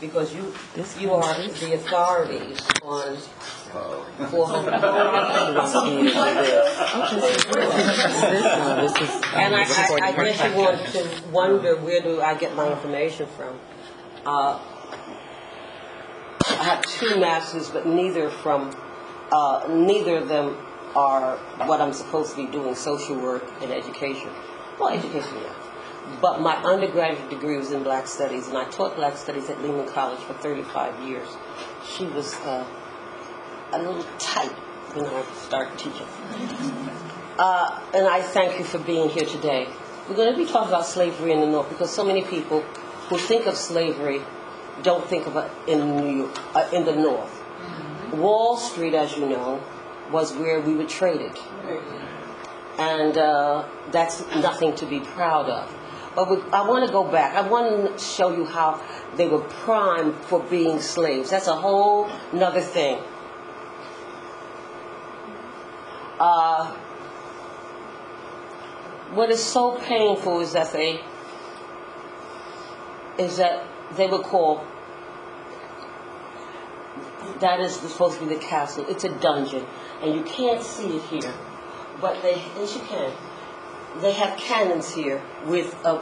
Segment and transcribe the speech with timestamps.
[0.00, 0.54] because you,
[0.98, 3.16] you are the authorities on
[4.30, 4.74] four hundred.
[9.32, 13.26] And I, I, I guess you want to wonder, where do I get my information
[13.36, 13.58] from?
[14.26, 14.58] Uh,
[16.46, 18.76] I have two masters, but neither from,
[19.30, 20.56] uh, neither of them
[20.96, 21.36] are
[21.66, 24.30] what I'm supposed to be doing, social work and education.
[24.78, 25.54] Well, education, yeah.
[26.20, 29.88] But my undergraduate degree was in black studies, and I taught black studies at Lehman
[29.88, 31.28] College for 35 years.
[31.86, 32.66] She was uh,
[33.72, 34.52] a little tight
[34.94, 36.06] when I started teaching.
[37.38, 39.68] Uh, and I thank you for being here today.
[40.08, 42.60] We're going to be talking about slavery in the North because so many people
[43.08, 44.20] who think of slavery
[44.82, 47.36] don't think of it in New York, uh, in the North.
[48.12, 49.62] Wall Street, as you know,
[50.10, 51.38] was where we were traded,
[52.78, 55.72] and uh, that's nothing to be proud of.
[56.20, 57.34] But we, I want to go back.
[57.34, 58.82] I want to show you how
[59.16, 61.30] they were primed for being slaves.
[61.30, 63.02] That's a whole nother thing.
[66.18, 66.74] Uh,
[69.14, 71.00] what is so painful is that they
[73.16, 73.64] is that
[73.96, 74.60] they were called
[77.40, 78.84] that is supposed to be the castle.
[78.90, 79.64] It's a dungeon,
[80.02, 81.32] and you can't see it here,
[81.98, 83.29] but they yes you can.
[83.98, 86.00] They have cannons here with a,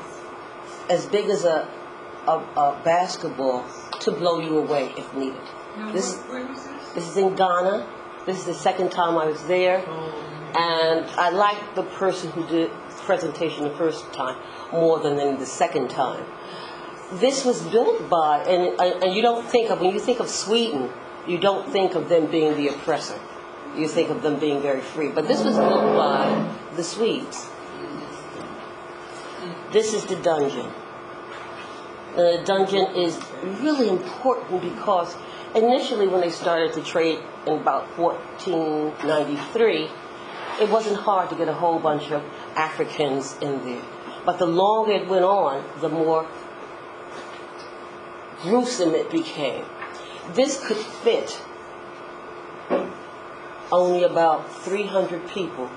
[0.90, 1.68] as big as a,
[2.26, 3.64] a, a basketball
[4.00, 5.40] to blow you away if needed.
[5.92, 6.14] This
[6.94, 7.86] this is in Ghana.
[8.26, 12.70] This is the second time I was there, and I liked the person who did
[12.70, 14.36] the presentation the first time
[14.72, 16.24] more than the second time.
[17.12, 20.90] This was built by, and, and you don't think of when you think of Sweden,
[21.26, 23.18] you don't think of them being the oppressor.
[23.76, 25.08] You think of them being very free.
[25.08, 27.48] But this was built by the Swedes.
[29.70, 30.72] This is the dungeon.
[32.16, 33.18] The dungeon is
[33.60, 35.14] really important because
[35.54, 39.90] initially, when they started to trade in about 1493,
[40.60, 42.22] it wasn't hard to get a whole bunch of
[42.56, 43.82] Africans in there.
[44.24, 46.26] But the longer it went on, the more
[48.42, 49.64] gruesome it became.
[50.32, 51.40] This could fit
[53.70, 55.70] only about 300 people.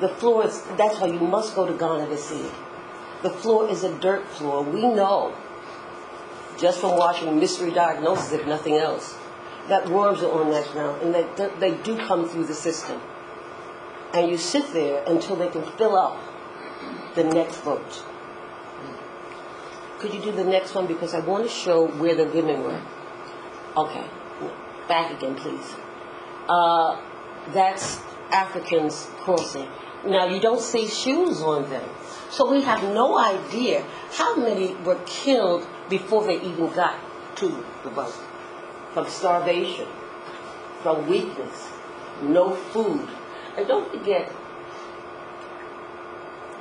[0.00, 2.52] The floor is, that's why you must go to Ghana to see it.
[3.26, 4.62] The floor is a dirt floor.
[4.62, 5.34] We know,
[6.60, 9.16] just from watching Mystery Diagnosis, if nothing else,
[9.68, 13.00] that worms are on that ground and that they do come through the system.
[14.14, 16.22] And you sit there until they can fill up
[17.16, 18.04] the next boat.
[19.98, 20.86] Could you do the next one?
[20.86, 22.80] Because I want to show where the women were.
[23.76, 24.06] Okay,
[24.86, 25.74] back again, please.
[26.48, 27.00] Uh,
[27.52, 27.98] that's
[28.30, 29.66] Africans crossing.
[30.06, 31.90] Now, you don't see shoes on them.
[32.30, 36.98] So we have no idea how many were killed before they even got
[37.36, 38.14] to the boat.
[38.92, 39.86] From starvation,
[40.82, 41.70] from weakness,
[42.22, 43.08] no food.
[43.56, 44.32] And don't forget,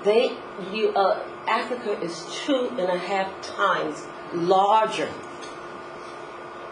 [0.03, 0.37] they,
[0.71, 5.09] you, uh, Africa is two and a half times larger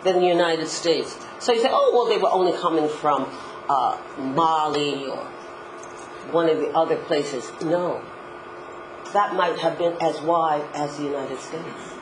[0.03, 1.17] than the United States.
[1.39, 3.29] So you say, oh, well, they were only coming from
[3.69, 5.25] uh, Mali or
[6.31, 7.51] one of the other places.
[7.61, 8.01] No.
[9.13, 11.93] That might have been as wide as the United States.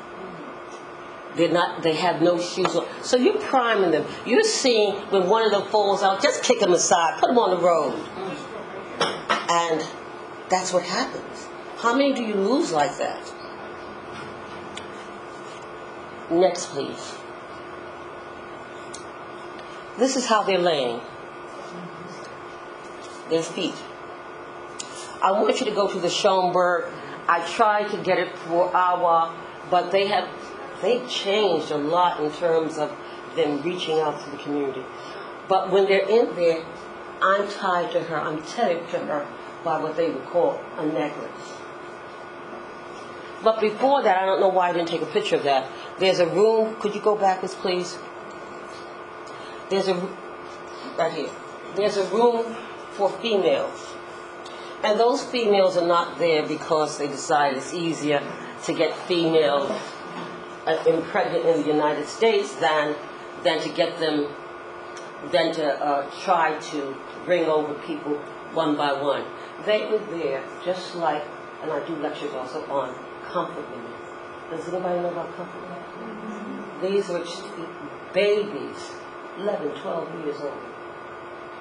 [1.36, 2.86] They're not, they have no shoes on.
[3.04, 4.06] So you're priming them.
[4.26, 7.52] You're seeing when one of them falls out, just kick them aside, put them on
[7.52, 7.94] the road.
[9.50, 9.86] And
[10.50, 11.48] that's what happens.
[11.78, 13.34] How many do you lose like that?
[16.30, 17.16] Next, please.
[19.98, 21.02] This is how they're laying.
[23.30, 23.76] Their feet.
[25.22, 26.92] I want you to go to the Schomburg.
[27.32, 29.34] I tried to get it for Awa,
[29.70, 30.28] but they have
[30.82, 32.92] they've changed a lot in terms of
[33.38, 34.84] them reaching out to the community.
[35.48, 36.66] But when they're in there,
[37.22, 39.28] I'm tied to her, I'm tethered to her
[39.64, 41.54] by what they would call a necklace.
[43.42, 45.72] But before that, I don't know why I didn't take a picture of that.
[46.00, 47.98] There's a room, could you go backwards, please?
[49.70, 49.96] There's a,
[50.98, 51.30] right here,
[51.78, 52.58] there's a room
[52.92, 53.91] for females.
[54.84, 58.22] And those females are not there because they decide it's easier
[58.64, 59.72] to get females
[60.66, 62.96] uh, impregnated in the United States than,
[63.44, 64.28] than to get them,
[65.32, 66.96] than to uh, try to
[67.26, 68.16] bring over people
[68.54, 69.24] one by one.
[69.66, 71.24] They were there just like,
[71.62, 73.92] and I do lectures also on comfort women.
[74.50, 76.82] Does anybody know about comfort women?
[76.82, 77.24] These were
[78.14, 78.92] babies,
[79.38, 80.54] 11, 12 years old,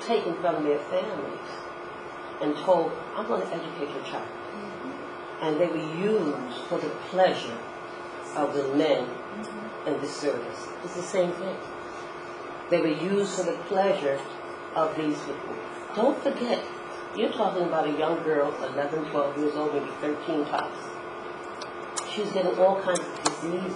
[0.01, 1.60] taken from their families
[2.41, 4.27] and told, I'm going to educate your child.
[4.27, 5.45] Mm-hmm.
[5.45, 7.57] And they were used for the pleasure
[8.37, 9.89] of the men mm-hmm.
[9.89, 10.69] and the service.
[10.85, 11.57] It's the same thing.
[12.71, 14.19] They were used for the pleasure
[14.75, 15.57] of these people.
[15.97, 16.63] Don't forget,
[17.17, 20.79] you're talking about a young girl, 11, 12 years old, maybe 13 tops.
[22.15, 23.75] She's getting all kinds of diseases.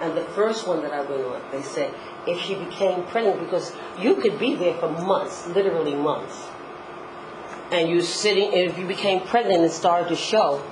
[0.00, 1.94] And the first one that I went on, they said,
[2.26, 6.42] if she became pregnant, because you could be there for months, literally months,
[7.74, 10.64] and you sitting, if you became pregnant and started to show,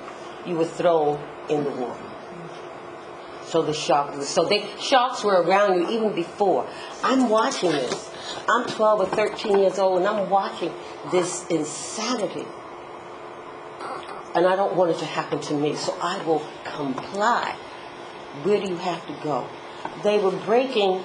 [0.45, 2.01] you were thrown in the water.
[3.45, 6.65] So the shark, so they sharks were around you even before.
[7.03, 8.09] I'm watching this.
[8.49, 10.73] I'm 12 or 13 years old, and I'm watching
[11.11, 12.47] this insanity.
[14.33, 17.55] And I don't want it to happen to me, so I will comply.
[18.41, 19.47] Where do you have to go?
[20.03, 21.03] They were breaking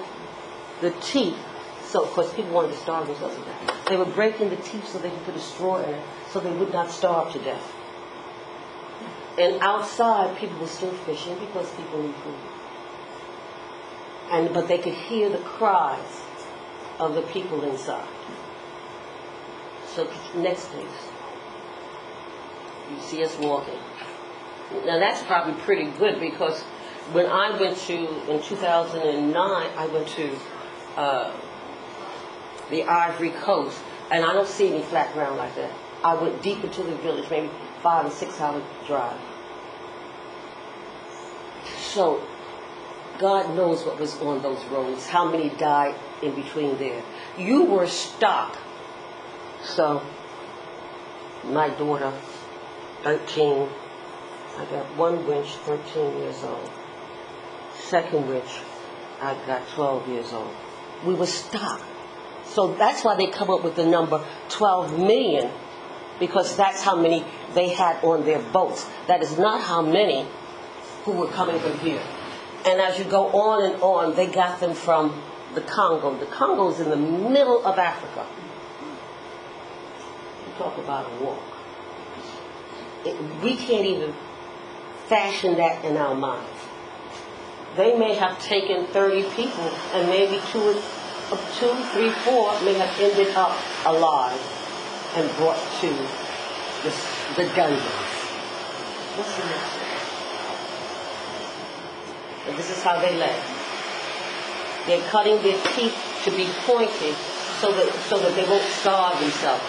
[0.81, 1.37] the teeth.
[1.83, 3.68] So, of course, people wanted to starve themselves to death.
[3.89, 6.51] They were breaking the teeth so they could put a straw in it so they
[6.51, 7.73] would not starve to death.
[9.39, 12.35] And outside, people were still fishing because people need food.
[14.31, 16.21] And, but they could hear the cries
[16.99, 18.07] of the people inside.
[19.95, 20.87] So, next please.
[22.91, 23.79] You see us walking.
[24.85, 26.61] Now, that's probably pretty good because
[27.11, 30.37] when I went to, in 2009, I went to
[30.95, 31.31] uh,
[32.69, 33.79] the Ivory Coast,
[34.11, 35.71] and I don't see any flat ground like that.
[36.03, 37.49] I went deep into the village, maybe
[37.81, 39.19] five or six hour drive.
[41.79, 42.23] So,
[43.17, 47.03] God knows what was on those roads, how many died in between there.
[47.37, 48.57] You were stuck.
[49.63, 50.01] So,
[51.43, 52.13] my daughter,
[53.03, 53.67] 13,
[54.57, 56.69] I got one winch, 13 years old.
[57.77, 58.59] Second winch,
[59.21, 60.53] I got 12 years old.
[61.05, 61.81] We were stuck.
[62.49, 65.51] So that's why they come up with the number 12 million,
[66.19, 68.87] because that's how many they had on their boats.
[69.07, 70.27] That is not how many
[71.03, 72.01] who were coming from here.
[72.65, 75.21] And as you go on and on, they got them from
[75.55, 76.17] the Congo.
[76.17, 78.25] The Congo is in the middle of Africa.
[80.45, 81.41] You talk about a walk.
[83.05, 84.13] It, we can't even
[85.07, 86.49] fashion that in our minds.
[87.77, 90.81] They may have taken 30 people, and maybe two,
[91.37, 94.39] two, three, four may have ended up alive
[95.15, 95.87] and brought to
[96.83, 96.91] the,
[97.35, 97.81] the dungeons.
[99.15, 99.75] What's the next
[102.47, 102.55] one?
[102.57, 103.39] This is how they lay.
[104.87, 107.15] They're cutting their teeth to be pointed
[107.59, 109.63] so that so that they won't starve themselves.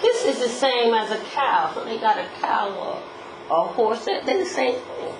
[0.00, 1.72] This is the same as a cow.
[1.84, 3.02] They got a cow or
[3.56, 4.04] a horse.
[4.04, 5.14] They're the same thing.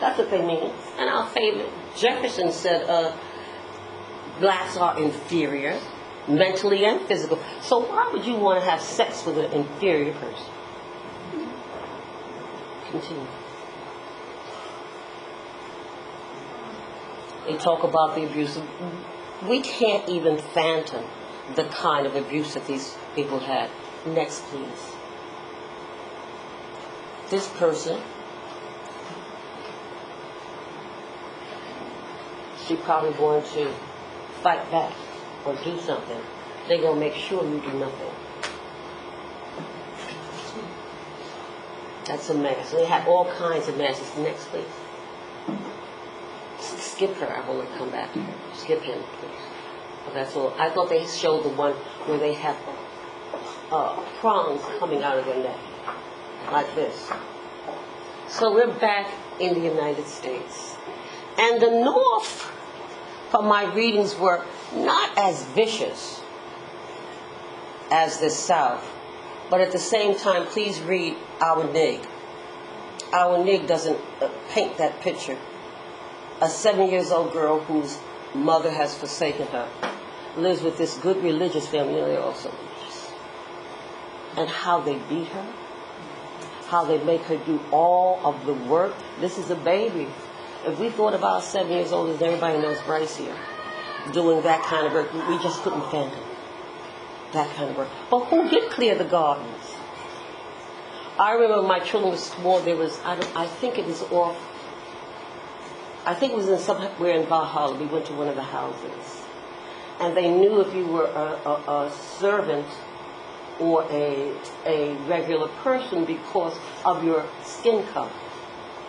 [0.00, 0.72] That's what they mean.
[0.98, 3.12] And our favorite Jefferson said, uh,
[4.40, 5.78] blacks are inferior,
[6.28, 7.38] mentally and physical.
[7.60, 10.46] So why would you want to have sex with an inferior person?
[12.90, 13.26] Continue.
[17.46, 18.58] They talk about the abuse.
[19.48, 21.04] We can't even phantom
[21.56, 23.68] the kind of abuse that these people had.
[24.06, 24.92] Next, please.
[27.30, 28.00] This person,
[32.66, 33.72] she probably going to
[34.42, 34.92] fight back
[35.44, 36.20] or do something.
[36.68, 38.10] They're going to make sure you do nothing.
[42.06, 42.72] That's a mess.
[42.72, 44.16] They had all kinds of masses.
[44.18, 44.66] Next, please
[47.02, 47.26] skip her.
[47.26, 48.34] I want to come back to her.
[48.54, 49.30] Skip him, please.
[50.04, 50.54] But that's all.
[50.58, 51.72] I thought they showed the one
[52.06, 52.56] where they have
[53.70, 55.58] uh, prongs coming out of their neck,
[56.52, 57.10] like this.
[58.28, 60.76] So we're back in the United States.
[61.38, 62.52] And the North,
[63.32, 66.20] from my readings, were not as vicious
[67.90, 68.88] as the South.
[69.50, 72.06] But at the same time, please read our NIG.
[73.12, 75.36] Our NIG doesn't uh, paint that picture
[76.42, 77.98] a seven years old girl whose
[78.34, 79.68] mother has forsaken her
[80.36, 83.12] lives with this good religious family, they're also religious.
[84.36, 85.46] And how they beat her,
[86.66, 88.94] how they make her do all of the work.
[89.20, 90.08] This is a baby.
[90.64, 93.36] If we thought about seven years old, as everybody knows Bryce here,
[94.12, 96.24] doing that kind of work, we just couldn't fathom
[97.32, 97.88] that kind of work.
[98.10, 99.74] But who did clear the gardens?
[101.18, 102.60] I remember my children were small.
[102.60, 104.36] There was, I, I think it was off
[106.04, 107.76] I think it was in somewhere in Valhalla.
[107.78, 109.22] We went to one of the houses,
[110.00, 112.66] and they knew if you were a, a, a servant
[113.60, 114.34] or a
[114.66, 118.10] a regular person because of your skin color,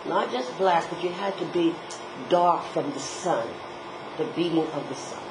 [0.06, 1.74] not just black, but you had to be
[2.28, 3.46] dark from the sun,
[4.18, 5.22] the beating of the sun.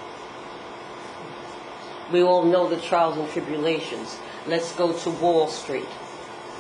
[2.12, 4.18] We all know the trials and tribulations.
[4.48, 5.88] Let's go to Wall Street.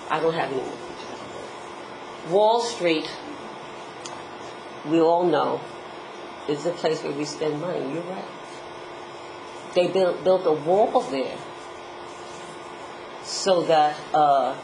[0.09, 0.77] I don't have any more.
[2.29, 3.09] Wall Street
[4.85, 5.61] we all know,
[6.47, 7.79] is the place where we spend money.
[7.93, 8.25] You're right.
[9.75, 11.37] They built, built a wall there
[13.23, 14.55] so that uh,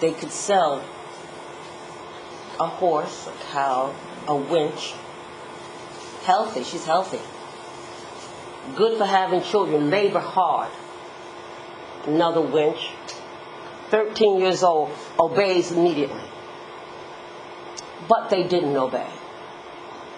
[0.00, 0.84] they could sell
[2.60, 3.94] a horse, a cow,
[4.26, 4.94] a winch.
[6.24, 7.20] Healthy, she's healthy.
[8.76, 10.68] Good for having children, labor hard.
[12.06, 12.90] Another winch.
[13.90, 16.20] 13 years old, obeys immediately.
[18.08, 19.06] But they didn't obey.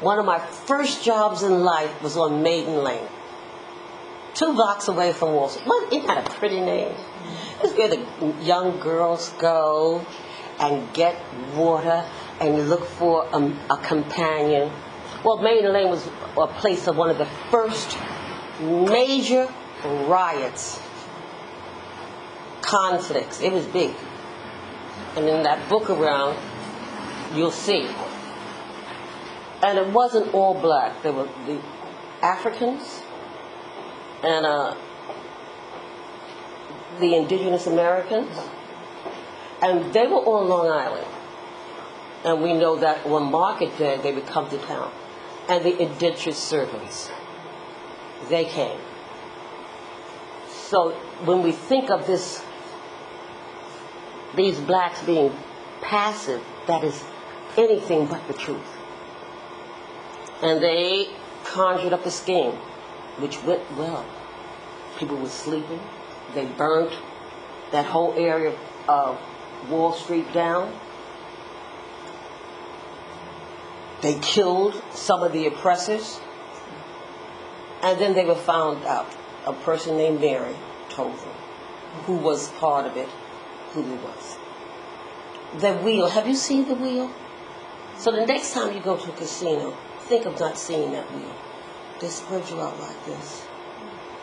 [0.01, 3.07] One of my first jobs in life was on Maiden Lane,
[4.35, 5.67] two blocks away from Wall Street.
[5.67, 6.95] Well, isn't that a pretty name?
[7.63, 8.05] It's where the
[8.43, 10.05] young girls go
[10.59, 11.17] and get
[11.55, 12.05] water
[12.41, 14.73] and you look for a, a companion.
[15.23, 17.99] Well, Maiden Lane was a place of one of the first
[18.61, 19.47] major
[19.85, 20.81] riots,
[22.63, 23.41] conflicts.
[23.43, 23.95] It was big.
[25.17, 26.39] And in that book around,
[27.35, 27.89] you'll see.
[29.63, 31.03] And it wasn't all black.
[31.03, 31.61] There were the
[32.23, 33.03] Africans
[34.23, 34.75] and uh,
[37.01, 38.35] the indigenous Americans.
[39.63, 41.07] And they were all on Long Island.
[42.25, 44.93] And we know that on market day, they would come to town.
[45.49, 47.11] And the indentured servants,
[48.29, 48.79] they came.
[50.49, 50.91] So
[51.25, 52.43] when we think of this,
[54.37, 55.35] these blacks being
[55.81, 57.03] passive, that is
[57.57, 58.61] anything but the truth.
[60.43, 61.09] And they
[61.45, 62.53] conjured up a scheme,
[63.19, 64.05] which went well.
[64.99, 65.81] People were sleeping.
[66.35, 66.93] They burnt
[67.73, 68.57] that whole area
[68.89, 69.19] of
[69.69, 70.73] Wall Street down.
[74.03, 76.21] They killed some of the oppressors.
[77.83, 79.07] And then they were found out.
[79.47, 80.55] A person named Mary
[80.91, 81.35] told them
[82.05, 83.09] who was part of it,
[83.73, 84.37] who he was.
[85.59, 87.11] The wheel, have you seen the wheel?
[87.97, 91.35] So the next time you go to a casino, think of not seeing that wheel.
[92.01, 93.47] They spread you out like this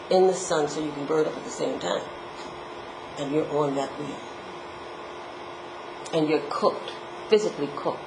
[0.09, 2.03] in the sun so you can burn up at the same time.
[3.17, 4.19] And you're on that wheel.
[6.13, 6.91] And you're cooked,
[7.29, 8.06] physically cooked.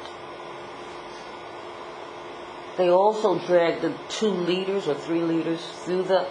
[2.81, 6.27] They also dragged the two leaders or three leaders through the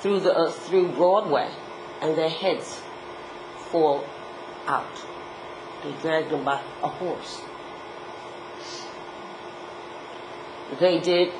[0.00, 1.50] through the uh, through Broadway,
[2.00, 2.80] and their heads
[3.70, 4.02] fall
[4.66, 4.96] out.
[5.84, 7.42] They dragged them by a horse.
[10.80, 11.34] They did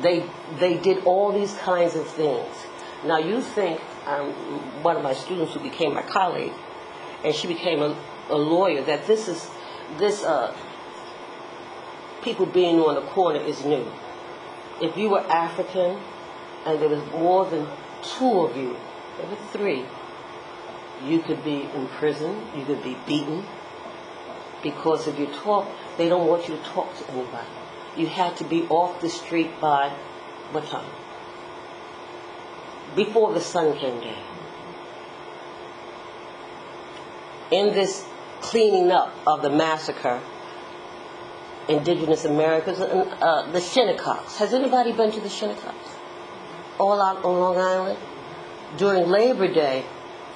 [0.00, 0.24] they
[0.60, 2.54] they did all these kinds of things.
[3.04, 4.30] Now you think um,
[4.84, 6.52] one of my students who became my colleague,
[7.24, 7.96] and she became a,
[8.30, 9.50] a lawyer, that this is
[9.98, 10.54] this uh,
[12.22, 13.86] people being on the corner is new.
[14.80, 15.98] If you were African
[16.64, 17.66] and there was more than
[18.02, 18.76] two of you,
[19.18, 19.84] there were three,
[21.04, 23.44] you could be in prison, you could be beaten,
[24.62, 25.66] because if you talk,
[25.98, 27.48] they don't want you to talk to anybody.
[27.96, 29.90] You had to be off the street by
[30.52, 30.90] what time?
[32.94, 34.22] Before the sun came down.
[37.50, 38.04] In this
[38.40, 40.20] cleaning up of the massacre,
[41.78, 44.26] indigenous Americans, uh, the Shinnecock.
[44.36, 45.74] Has anybody been to the Shinnecock?
[46.78, 47.98] All out on Long Island?
[48.76, 49.84] During Labor Day,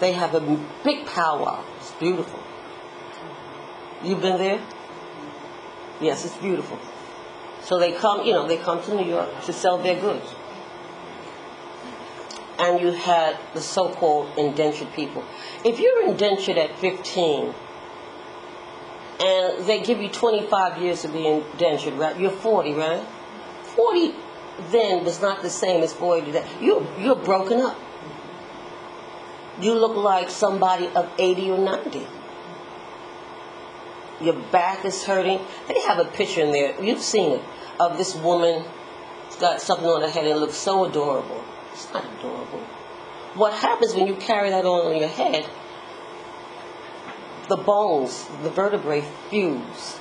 [0.00, 0.40] they have a
[0.84, 1.64] big powwow.
[1.78, 2.40] It's beautiful.
[4.02, 4.60] You've been there?
[6.00, 6.78] Yes, it's beautiful.
[7.62, 10.28] So they come, you know, they come to New York to sell their goods.
[12.58, 15.24] And you had the so-called indentured people.
[15.64, 17.54] If you're indentured at 15,
[19.26, 22.18] and they give you 25 years to be indentured, right?
[22.18, 23.04] You're 40, right?
[23.74, 24.14] 40
[24.70, 26.46] then was not the same as 40 today.
[26.60, 27.78] You're, you're broken up.
[29.60, 32.06] You look like somebody of 80 or 90.
[34.20, 35.40] Your back is hurting.
[35.68, 36.82] They have a picture in there.
[36.82, 37.42] You've seen it
[37.78, 38.64] of this woman
[39.40, 41.44] got something on her head and looks so adorable.
[41.72, 42.60] It's not adorable.
[43.34, 45.46] What happens when you carry that on on your head?
[47.48, 50.00] The bones, the vertebrae fuse.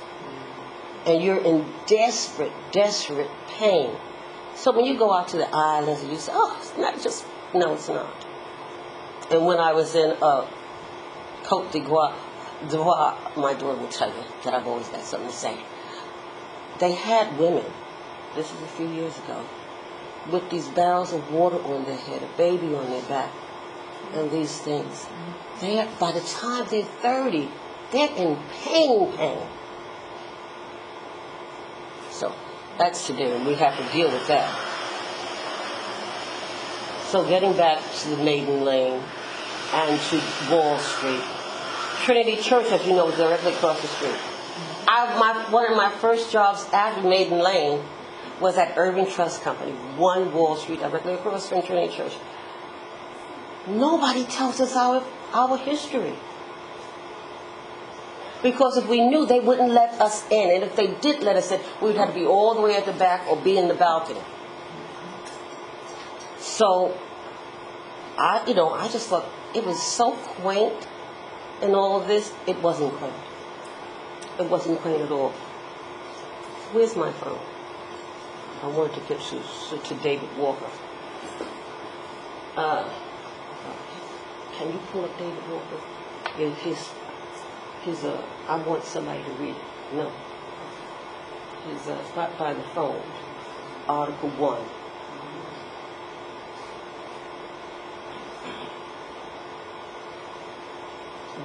[1.06, 3.96] And you're in desperate, desperate pain.
[4.54, 7.24] So when you go out to the islands and you say, oh, it's not just,
[7.54, 8.26] no, it's not.
[9.30, 10.48] And when I was in uh,
[11.44, 12.16] Cote d'Ivoire,
[12.68, 15.58] d'Ivoire, my daughter will tell you that I've always got something to say
[16.78, 17.64] they had women,
[18.34, 19.44] this is a few years ago,
[20.30, 23.32] with these barrels of water on their head, a baby on their back,
[24.14, 25.06] and these things.
[25.60, 27.50] They by the time they're 30,
[27.92, 29.46] they're in pain, pain.
[32.10, 32.34] So
[32.78, 34.66] that's to do, and we have to deal with that.
[37.08, 39.02] So getting back to the Maiden Lane
[39.72, 41.22] and to Wall Street,
[42.02, 44.16] Trinity Church, as you know, is directly across the street.
[44.88, 47.82] I, my, one of my first jobs after Maiden Lane
[48.40, 52.12] was at Irving Trust Company, One Wall Street, directly across from Trinity Church.
[53.66, 56.14] Nobody tells us our, our history.
[58.42, 60.50] Because if we knew, they wouldn't let us in.
[60.50, 62.86] And if they did let us in, we'd have to be all the way at
[62.86, 64.20] the back or be in the balcony.
[66.38, 66.96] So,
[68.18, 70.86] I, you know, I just thought it was so quaint
[71.60, 72.32] and all of this.
[72.46, 73.14] It wasn't quaint.
[74.38, 75.30] It wasn't quaint at all.
[76.72, 77.40] Where's my phone?
[78.62, 80.66] I wanted to get to, to David Walker.
[82.56, 82.88] Uh,
[84.56, 85.80] can you pull up David Walker?
[86.36, 86.90] His,
[87.82, 89.94] his, uh, I want somebody to read it.
[89.94, 90.10] No.
[91.68, 93.02] His, uh, it's by the phone.
[93.88, 94.62] Article one.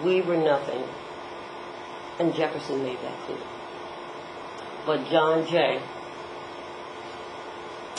[0.04, 0.84] We were nothing.
[2.20, 3.38] And Jefferson made that clear.
[4.86, 5.82] But John Jay,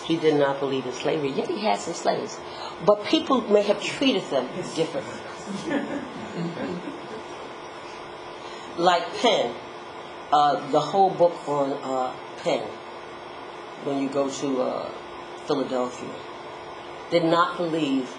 [0.05, 1.31] he did not believe in slavery.
[1.31, 2.39] Yet he had some slaves.
[2.85, 5.21] But people may have treated them differently.
[8.77, 9.55] like Penn,
[10.33, 12.67] uh, the whole book on uh, Penn,
[13.85, 14.91] when you go to uh,
[15.47, 16.15] Philadelphia,
[17.11, 18.13] did not believe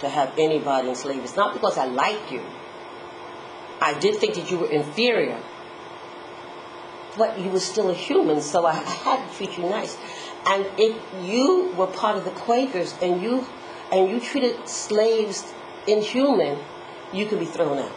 [0.00, 1.22] to have anybody in slavery.
[1.24, 2.42] It's not because I like you.
[3.80, 5.40] I did think that you were inferior,
[7.16, 9.96] but you were still a human, so I had to treat you nice.
[10.46, 13.46] And if you were part of the Quakers and you
[13.92, 15.52] and you treated slaves
[15.86, 16.58] inhuman,
[17.12, 17.92] you could be thrown out.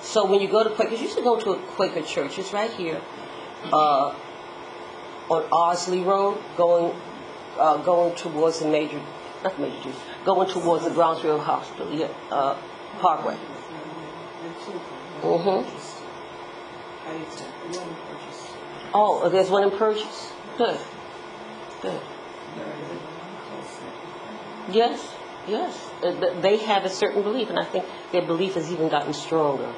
[0.00, 2.38] So when you go to Quakers, you should go to a Quaker church.
[2.38, 3.00] It's right here
[3.72, 4.14] uh,
[5.28, 6.94] on Ardsley Road, going
[7.58, 9.00] uh, going towards the major,
[9.44, 9.92] not major,
[10.24, 12.56] going towards the Brownsville Hospital, yeah, uh,
[12.98, 13.36] Parkway.
[15.22, 15.62] Mm-hmm.
[18.94, 20.32] Oh, there's one in Purchase.
[20.58, 20.78] Good.
[21.80, 22.00] Good.
[24.70, 25.14] Yes,
[25.48, 25.90] yes.
[26.02, 29.72] Uh, They have a certain belief, and I think their belief has even gotten stronger.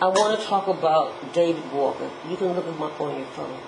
[0.00, 2.10] I want to talk about David Walker.
[2.28, 3.58] You can look him up on your phone.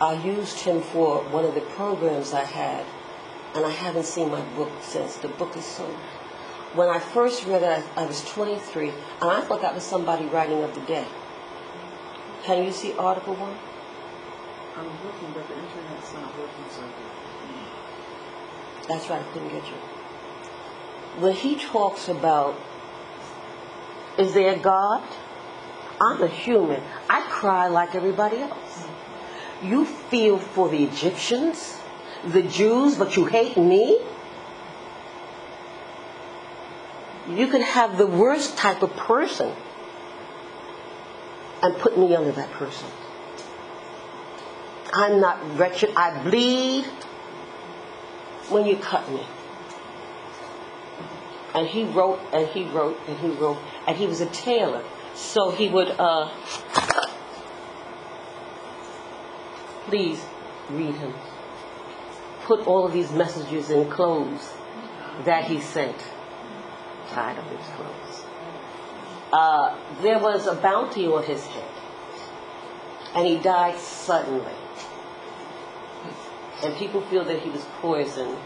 [0.00, 2.84] I used him for one of the programs I had,
[3.54, 5.16] and I haven't seen my book since.
[5.16, 5.84] The book is so.
[6.74, 10.26] When I first read it, I, I was 23, and I thought that was somebody
[10.26, 11.06] writing of the day.
[12.48, 13.56] Can you see Article 1?
[14.78, 16.92] I'm looking, but the internet's not working so good.
[18.88, 19.74] That's right, I couldn't get you.
[21.20, 22.58] When he talks about,
[24.16, 25.02] is there a God?
[26.00, 26.80] I'm a human.
[27.10, 28.54] I cry like everybody else.
[28.54, 29.68] Mm-hmm.
[29.68, 31.76] You feel for the Egyptians,
[32.24, 34.00] the Jews, but you hate me?
[37.28, 39.54] You could have the worst type of person
[41.62, 42.88] and put me under that person.
[44.92, 45.92] I'm not wretched.
[45.96, 46.84] I bleed
[48.48, 49.22] when you cut me.
[51.54, 54.84] And he wrote and he wrote and he wrote and he was a tailor.
[55.14, 56.30] So he would uh
[59.86, 60.22] please
[60.70, 61.14] read him.
[62.42, 64.52] Put all of these messages in clothes
[65.24, 65.96] that he sent.
[67.10, 68.07] Tied up his clothes.
[69.32, 71.68] Uh, there was a bounty on his head.
[73.14, 74.52] And he died suddenly.
[76.62, 78.36] And people feel that he was poisoned,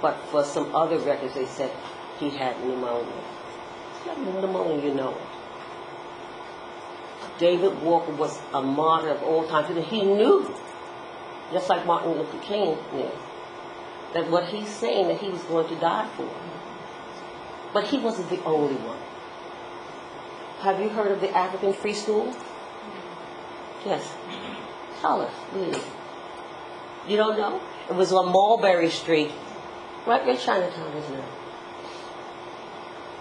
[0.00, 1.70] but for some other records they said
[2.18, 3.12] he had pneumonia.
[4.16, 5.22] Pneumonia, you know it.
[7.38, 9.64] David Walker was a martyr of all time.
[9.82, 10.54] He knew,
[11.52, 13.10] just like Martin Luther King knew,
[14.14, 16.30] that what he's saying that he was going to die for.
[17.72, 18.98] But he wasn't the only one.
[20.60, 22.36] Have you heard of the African Free School?
[23.86, 24.12] Yes.
[25.00, 25.82] Tell us, please.
[27.08, 27.62] You don't know?
[27.88, 29.30] It was on Mulberry Street,
[30.06, 31.24] right where Chinatown is now.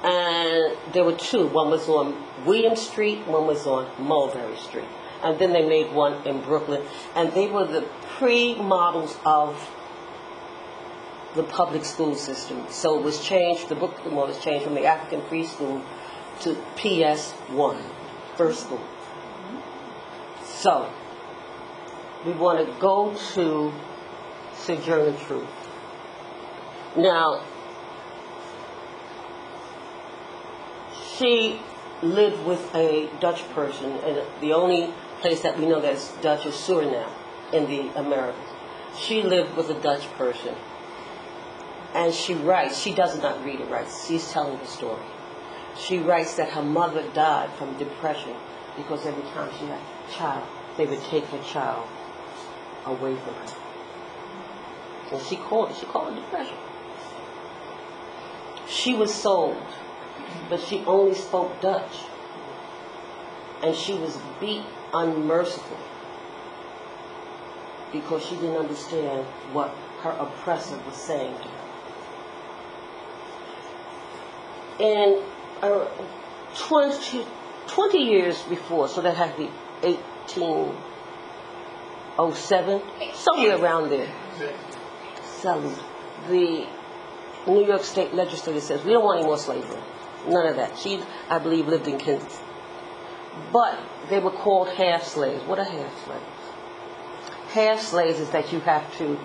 [0.03, 1.47] And there were two.
[1.47, 4.89] One was on William Street, one was on Mulberry Street.
[5.23, 6.83] And then they made one in Brooklyn.
[7.15, 9.69] And they were the pre models of
[11.35, 12.65] the public school system.
[12.69, 15.81] So it was changed, the book was changed from the African Free School
[16.41, 17.83] to PS 1,
[18.35, 18.81] first school.
[20.45, 20.91] So,
[22.25, 23.73] we want to go to
[24.55, 25.47] Sojourner Truth.
[26.97, 27.43] Now,
[31.17, 31.59] she
[32.01, 36.55] lived with a Dutch person, and the only place that we know that's Dutch is
[36.55, 37.09] Suriname
[37.53, 38.39] in the Americas.
[38.97, 40.55] She lived with a Dutch person,
[41.93, 42.79] and she writes.
[42.79, 43.87] She does not read or write.
[44.07, 45.03] She's telling the story.
[45.79, 48.35] She writes that her mother died from depression
[48.75, 51.87] because every time she had a child, they would take her child
[52.85, 53.55] away from her.
[55.11, 56.57] And she called it, she called it depression.
[58.67, 59.57] She was sold,
[60.49, 61.97] but she only spoke Dutch.
[63.63, 64.63] And she was beat
[64.93, 65.77] unmercifully
[67.91, 69.69] because she didn't understand what
[70.01, 71.59] her oppressor was saying to her.
[74.79, 75.23] And
[75.61, 75.85] uh,
[76.55, 77.25] 20,
[77.67, 79.49] 20 years before, so that had to be
[79.81, 82.81] 1807,
[83.13, 84.09] somewhere around there.
[85.23, 85.77] Salute.
[86.27, 86.67] The
[87.47, 89.79] New York State legislature says we don't want any more slavery.
[90.27, 90.77] None of that.
[90.77, 92.39] She, I believe, lived in Kansas.
[93.53, 95.43] But they were called half slaves.
[95.43, 96.23] What are half slaves?
[97.51, 99.17] Half slaves is that you have to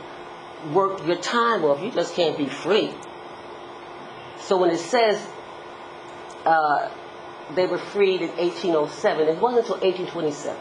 [0.72, 1.82] work your time off.
[1.82, 2.94] You just can't be free.
[4.38, 5.20] So when it says
[6.44, 6.90] uh,
[7.54, 10.56] they were freed in 1807, it wasn't until 1827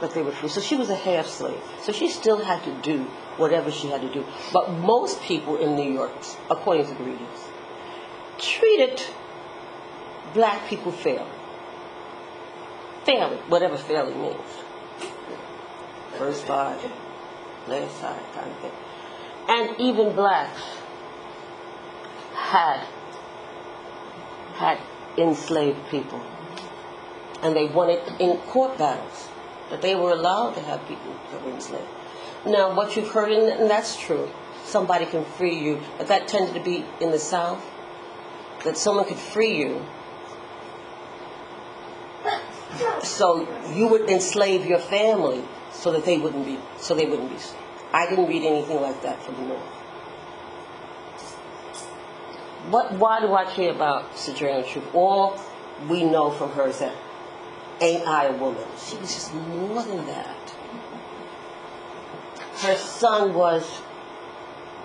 [0.00, 0.48] that they were free.
[0.48, 1.60] So she was a half slave.
[1.82, 3.04] So she still had to do
[3.36, 4.24] whatever she had to do.
[4.52, 6.12] But most people in New York,
[6.50, 7.48] according to the readings,
[8.38, 9.02] treated
[10.34, 11.30] black people fairly.
[13.04, 14.50] Fairly, whatever fairly means.
[16.16, 16.80] First five,
[17.66, 18.72] last five kind of thing.
[19.48, 20.62] And even blacks
[22.34, 22.86] had
[24.58, 24.78] had
[25.16, 26.20] enslaved people.
[27.42, 29.28] And they it in court battles
[29.70, 31.86] that they were allowed to have people that were enslaved.
[32.44, 34.28] Now, what you've heard, and that's true,
[34.64, 37.64] somebody can free you, but that tended to be in the South,
[38.64, 39.84] that someone could free you.
[43.02, 45.42] So you would enslave your family
[45.72, 47.36] so that they wouldn't be, so they wouldn't be.
[47.92, 49.77] I didn't read anything like that from the North.
[52.70, 54.94] What, why do I care about Sojourner Truth?
[54.94, 55.40] All
[55.88, 56.94] we know from her is that
[57.80, 58.64] ain't I a woman?
[58.78, 60.50] She was just more than that.
[62.56, 63.80] Her son was,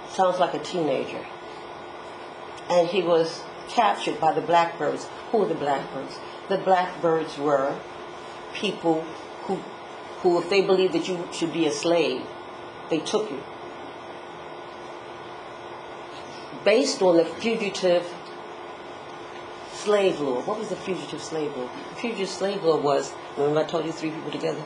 [0.10, 1.26] sounds like a teenager.
[2.70, 5.08] And he was captured by the blackbirds.
[5.32, 6.20] Who were the blackbirds?
[6.50, 7.78] The blackbirds were
[8.54, 9.02] people
[9.46, 9.56] who,
[10.22, 12.22] who if they believed that you should be a slave,
[12.90, 13.42] they took you.
[16.64, 18.06] Based on the fugitive
[19.74, 20.42] slave law.
[20.42, 21.68] What was the fugitive slave law?
[21.90, 24.64] The fugitive slave law was, remember I told you three people together?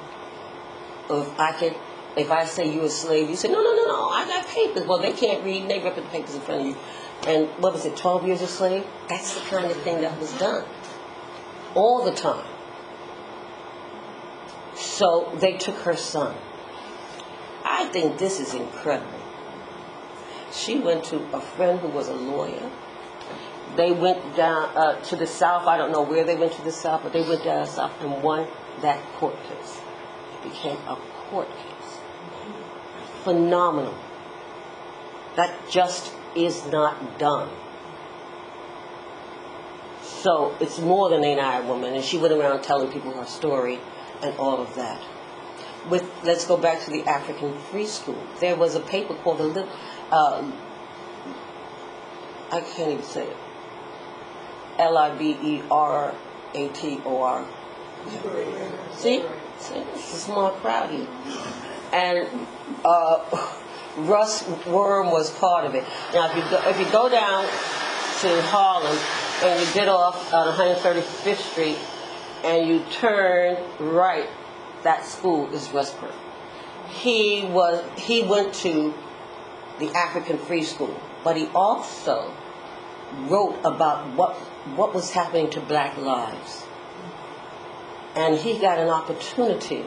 [1.10, 1.76] If I could,
[2.16, 4.86] if I say you're a slave, you say, no, no, no, no, I got papers.
[4.86, 6.78] Well, they can't read, and they rip the papers in front of you.
[7.26, 8.86] And what was it, 12 years a slave?
[9.10, 10.66] That's the kind of thing that was done.
[11.74, 12.46] All the time.
[14.76, 16.36] So they took her son.
[17.66, 19.17] I think this is incredible.
[20.58, 22.72] She went to a friend who was a lawyer
[23.78, 25.68] they went down uh, to the south.
[25.68, 28.02] I don't know where they went to the south, but they went down the south
[28.02, 28.48] and won
[28.82, 29.80] that court case.
[30.34, 30.98] It became a
[31.30, 32.00] court case.
[33.24, 33.96] Phenomenal.
[35.36, 37.50] That just is not done.
[40.02, 43.80] So it's more than an I woman, and she went around telling people her story
[44.24, 45.00] and all of that.
[45.90, 48.22] With let's go back to the African Free School.
[48.40, 49.68] There was a paper called the
[50.12, 50.52] uh,
[52.52, 53.38] I can't even say it.
[54.78, 56.14] L I B E R
[56.54, 57.46] A T O R.
[58.94, 59.24] See?
[59.60, 59.76] See?
[59.80, 61.08] It's a small crowd here.
[61.92, 62.48] And
[62.86, 63.54] uh,
[63.98, 65.84] Russ Worm was part of it.
[66.14, 67.44] Now, if you go, if you go down
[68.22, 68.98] to Harlem
[69.44, 71.78] and you get off on 135th Street
[72.44, 74.30] and you turn right,
[74.84, 76.14] that school is Westport.
[76.88, 78.94] He was he went to
[79.80, 82.34] the African Free School, but he also
[83.28, 84.36] wrote about what
[84.76, 86.64] what was happening to black lives.
[88.16, 89.86] And he got an opportunity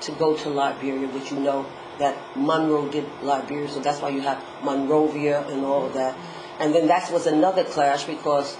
[0.00, 1.66] to go to Liberia, which you know
[1.98, 6.16] that Monroe did Liberia, so that's why you have Monrovia and all of that.
[6.58, 8.56] And then that was another clash because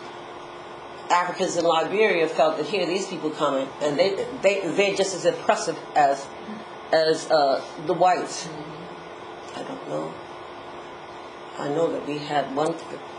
[1.10, 5.24] Africans in Liberia felt that here these people coming and they they they're just as
[5.24, 6.26] oppressive as
[6.92, 8.48] as uh, the whites.
[9.54, 10.14] I don't know.
[11.58, 12.74] I know that we had one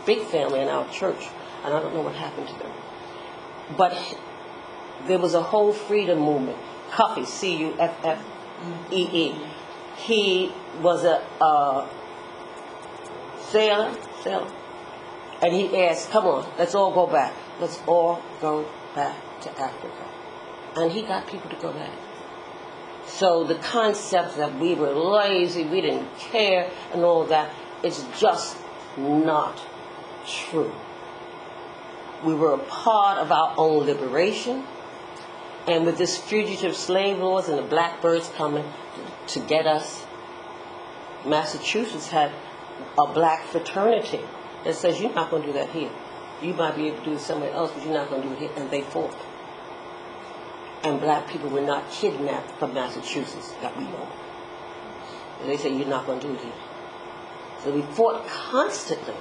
[0.06, 1.28] big family in our church
[1.64, 2.72] and I don't know what happened to them.
[3.76, 3.96] But
[5.06, 6.58] there was a whole freedom movement.
[6.90, 8.24] Cuffee, C U F F
[8.90, 9.34] E E.
[9.96, 11.88] He was a uh,
[13.48, 14.50] sailor, sailor,
[15.42, 17.34] and he asked, "Come on, let's all go back.
[17.60, 20.04] Let's all go back to Africa."
[20.76, 21.92] And he got people to go back.
[23.06, 28.56] So the concept that we were lazy, we didn't care, and all that is just
[28.96, 29.60] not
[30.26, 30.72] true
[32.24, 34.64] we were a part of our own liberation.
[35.66, 38.64] And with this fugitive slave laws and the blackbirds coming
[39.28, 40.04] to get us,
[41.24, 42.32] Massachusetts had
[42.98, 44.20] a black fraternity
[44.64, 45.90] that says you're not going to do that here.
[46.42, 48.34] You might be able to do it somewhere else, but you're not going to do
[48.34, 48.50] it here.
[48.56, 49.16] And they fought.
[50.82, 54.08] And black people were not kidnapped from Massachusetts that we know.
[55.40, 56.52] And they said you're not going to do it here.
[57.64, 59.14] So we fought constantly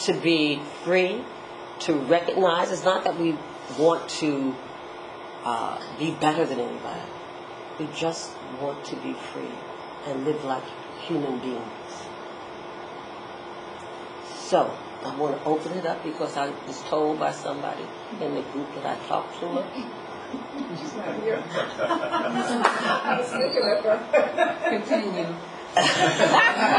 [0.00, 1.24] to be free,
[1.80, 2.70] to recognize.
[2.70, 3.36] It's not that we
[3.78, 4.54] want to
[5.44, 7.00] uh, be better than anybody.
[7.78, 9.50] We just want to be free
[10.06, 10.64] and live like
[11.06, 11.62] human beings.
[14.36, 14.70] So
[15.04, 17.84] I want to open it up because I was told by somebody
[18.20, 19.40] in the group that I talked to.
[19.40, 19.74] talk too much.
[24.68, 25.34] Continue.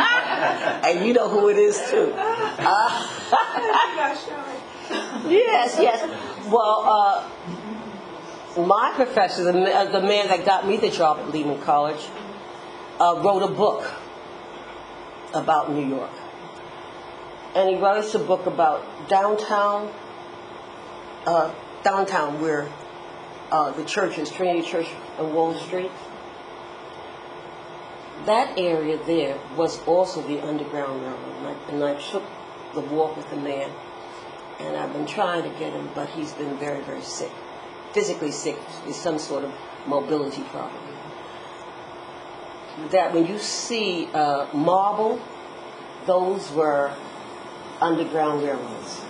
[0.86, 2.14] and you know who it is too.
[2.16, 3.08] Uh,
[5.30, 6.02] yes, yes.
[6.50, 7.30] Well, uh,
[8.66, 12.08] my professor, the, uh, the man that got me the job at Lehman College,
[13.00, 13.92] uh, wrote a book
[15.34, 16.12] about New York.
[17.56, 19.92] And he writes a book about downtown,
[21.26, 22.72] uh, downtown where
[23.52, 25.92] uh, the church is, Trinity Church on Wall Street.
[28.26, 31.36] That area there was also the Underground Railroad.
[31.38, 32.24] And I, and I took
[32.74, 33.72] the walk with the man,
[34.60, 37.32] and I've been trying to get him, but he's been very, very sick.
[37.94, 39.54] Physically sick with some sort of
[39.88, 40.84] mobility problem.
[42.92, 45.20] That when you see uh, marble,
[46.06, 46.94] those were
[47.82, 49.02] Underground Railroads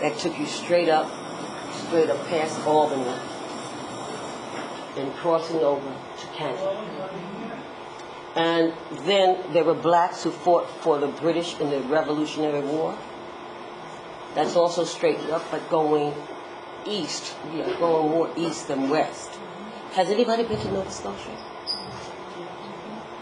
[0.00, 1.10] that took you straight up,
[1.86, 3.18] straight up past Albany
[4.96, 7.35] and crossing over to Canada.
[8.36, 8.74] And
[9.06, 12.96] then there were blacks who fought for the British in the Revolutionary War.
[14.34, 16.12] That's also straight up, but going
[16.86, 17.34] east,
[17.78, 19.30] going more east than west.
[19.92, 21.30] Has anybody been to Nova Scotia?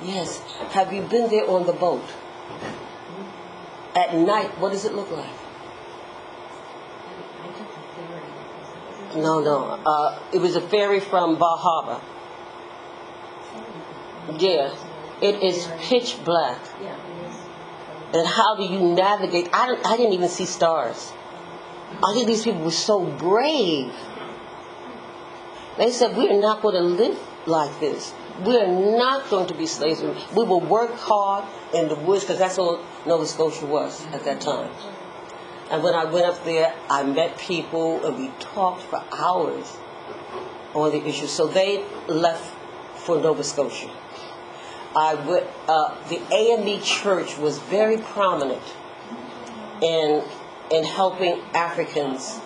[0.03, 0.41] Yes.
[0.73, 2.05] Have you been there on the boat?
[3.95, 5.31] At night, what does it look like?
[9.15, 9.81] No, no.
[9.87, 12.01] Uh, it was a ferry from Bar Harbor.
[14.37, 14.75] Yeah.
[15.21, 16.61] It is pitch black.
[18.13, 19.49] And how do you navigate?
[19.53, 21.13] I, don't, I didn't even see stars.
[22.03, 23.93] I think these people were so brave.
[25.79, 28.15] They said, We are not going to live like this.
[28.45, 30.03] We are not going to be slaves.
[30.03, 34.41] We will work hard in the woods because that's all Nova Scotia was at that
[34.41, 34.71] time.
[35.71, 39.77] And when I went up there, I met people and we talked for hours
[40.75, 41.27] on the issue.
[41.27, 42.55] So they left
[42.97, 43.91] for Nova Scotia.
[44.97, 48.63] Uh, the AME Church was very prominent
[49.83, 50.23] in
[50.71, 52.41] in helping Africans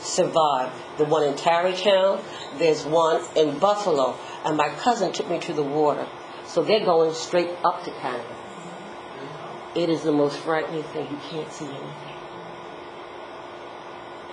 [0.00, 0.70] survive.
[0.98, 2.22] The one in Tarrytown,
[2.58, 6.06] there's one in Buffalo, and my cousin took me to the water.
[6.46, 8.36] So they're going straight up to Canada.
[9.74, 11.10] It is the most frightening thing.
[11.10, 11.90] You can't see anything.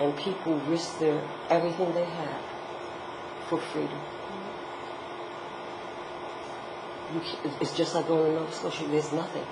[0.00, 2.42] And people risk their everything they have
[3.48, 3.98] for freedom.
[7.12, 7.20] You
[7.60, 8.86] It's just like going to Nova Scotia.
[8.88, 9.44] There's nothing.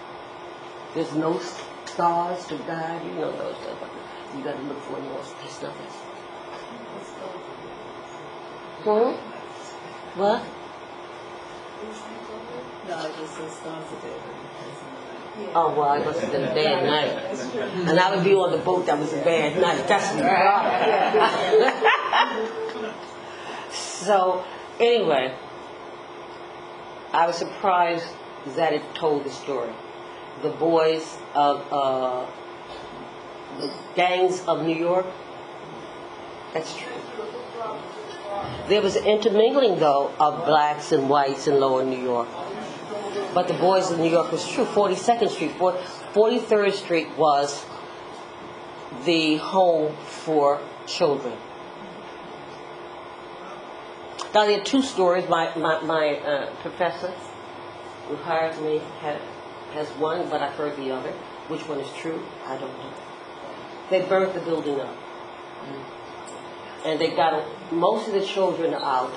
[0.95, 1.39] There's no
[1.85, 3.15] stars to guide you.
[3.15, 3.91] Know those stuff.
[4.37, 5.23] You got to look for more.
[5.43, 5.87] There's nothing.
[8.83, 9.13] Hmm?
[10.19, 10.43] What?
[12.89, 13.85] No, just said stars.
[15.55, 17.13] Oh well, it must have been a bad night.
[17.89, 18.87] And I would be on the boat.
[18.87, 19.87] That was a bad night.
[19.87, 20.55] That's right.
[23.73, 24.45] so
[24.79, 25.35] anyway,
[27.13, 28.07] I was surprised
[28.57, 29.73] that it told the story.
[30.43, 32.27] The boys of uh,
[33.59, 35.07] the gangs of New York.
[36.55, 36.93] That's true.
[38.69, 42.29] There was intermingling, though, of blacks and whites in Lower New York.
[43.35, 44.65] But the boys of New York was true.
[44.65, 47.65] 42nd Street, 43rd Street was
[49.05, 51.37] the home for children.
[54.33, 55.29] Now, there are two stories.
[55.29, 57.13] My, my, my uh, professor
[58.09, 59.21] who hired me had,
[59.73, 61.11] has one, but I've heard the other.
[61.49, 62.23] Which one is true?
[62.47, 62.93] I don't know.
[63.91, 64.97] They burnt the building up.
[66.85, 69.13] And they got most of the children out,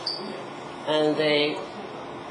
[0.88, 1.58] and they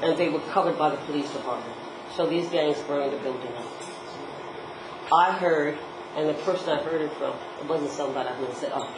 [0.02, 1.74] and they were covered by the police department.
[2.16, 5.12] So these gangs burned the building up.
[5.12, 5.78] I heard,
[6.16, 8.88] and the person I heard it from, it wasn't somebody I would say, oh.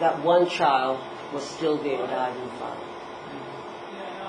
[0.00, 1.00] That one child
[1.32, 2.76] was still there and died in the fire.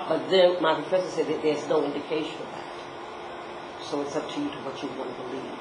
[0.08, 2.66] But then my professor said that there's no indication of that.
[3.84, 5.60] So it's up to you to what you want to believe.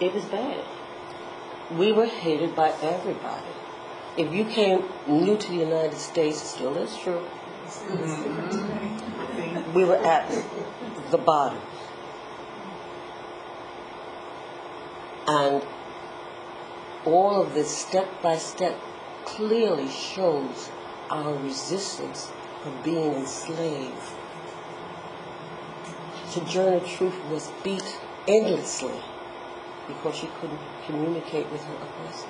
[0.00, 0.64] It was bad.
[1.76, 3.46] We were hated by everybody.
[4.16, 7.26] If you came new to the United States, still is true,
[7.66, 9.72] mm-hmm.
[9.72, 10.28] we were at
[11.10, 11.60] the bottom.
[15.26, 15.62] And
[17.04, 18.78] all of this step by step
[19.24, 20.70] clearly shows
[21.10, 22.30] our resistance
[22.64, 23.96] of being enslaved.
[26.28, 29.00] Sojourner Truth was beat endlessly
[29.88, 32.28] because she couldn't communicate with her oppressor.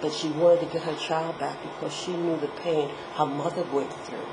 [0.00, 3.62] But she wanted to get her child back because she knew the pain her mother
[3.64, 4.26] went through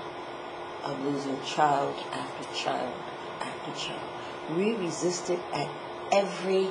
[0.84, 2.94] of losing child after child
[3.42, 4.10] after child.
[4.56, 5.70] We resisted at
[6.12, 6.70] every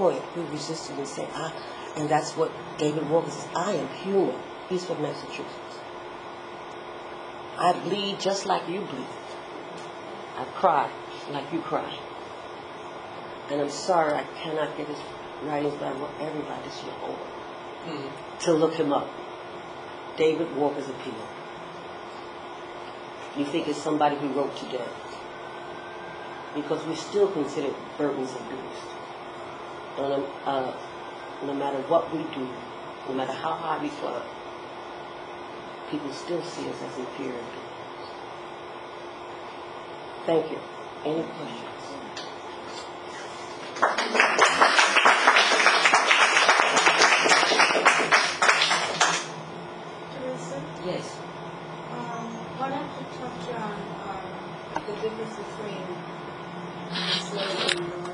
[0.00, 0.22] point.
[0.34, 1.52] We resisted and said, ah,
[1.96, 4.40] and that's what David Walker says, I am human.
[4.70, 5.76] He's from Massachusetts.
[7.58, 9.14] I bleed just like you bleed.
[10.38, 10.90] I cry
[11.30, 11.92] like you cry.
[13.50, 14.98] And I'm sorry I cannot get his
[15.42, 18.10] writings, but I want everybody to look over,
[18.40, 19.08] to look him up.
[20.16, 21.26] David Walker's Appeal.
[23.36, 24.88] You think it's somebody who wrote today.
[26.54, 28.30] Because we still consider burdens.
[28.30, 28.48] And
[30.00, 30.72] um, uh,
[31.46, 32.48] no matter what we do,
[33.08, 34.22] no matter how high we climb,
[35.90, 38.08] people still see us as inferior beings.
[40.26, 40.58] Thank you.
[41.04, 41.66] Any questions?
[50.12, 51.16] Teresa, Yes.
[51.92, 52.26] um,
[52.58, 53.76] why don't you touch on,
[54.08, 54.24] um,
[54.86, 55.84] the difference between
[56.90, 58.09] enslaved in the and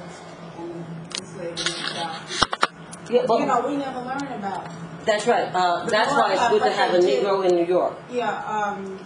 [1.38, 3.11] enslaved in the South?
[3.11, 4.68] Yeah, You know, we never learn about,
[5.05, 5.49] that's right.
[5.55, 7.94] Uh, that's why it's good to have a Negro in New York.
[8.11, 8.99] yeah, um,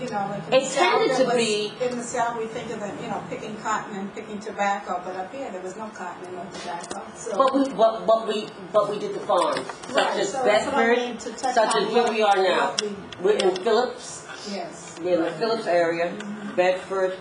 [0.00, 3.08] you know, like It tended to be- In the South, we think of it, you
[3.08, 6.44] know, picking cotton and picking tobacco, but up here, there was no cotton and no
[6.52, 7.36] tobacco, so.
[7.36, 10.48] But we, but, but we, but we did the farms, such Right, as so what
[10.50, 12.76] I Bedford, mean, such as where we are now.
[12.80, 14.94] we- We're in Phillips, Yes.
[15.02, 16.12] we're in the Phillips area,
[16.54, 17.16] Bedford,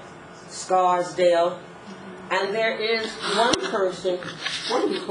[0.49, 1.57] Scarsdale,
[2.33, 4.17] and there is one person,